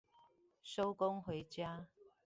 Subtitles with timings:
[0.63, 1.85] 收工回家